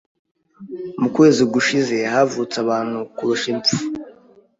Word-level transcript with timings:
Mu 1.01 1.07
kwezi 1.15 1.41
gushize 1.53 1.95
havutse 2.13 2.55
abantu 2.63 2.97
kurusha 3.15 3.47
impfu. 3.53 3.75